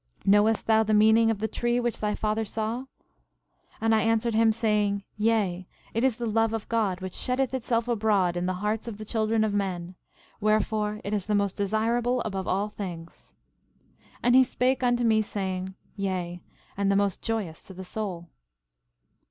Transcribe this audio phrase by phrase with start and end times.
[0.25, 2.77] Knowest thou the meaning of the tree which thy father saw?
[2.79, 2.87] 11:22
[3.81, 7.87] And I answered him, saying: Yea, it is the love of God, which sheddeth itself
[7.87, 9.93] abroad in the hearts of the children of men;
[10.39, 13.35] wherefore, it is the most desirable above all things.
[13.99, 16.41] 11:23 And he spake unto me, saying: Yea,
[16.75, 18.27] and the most joyous to the soul.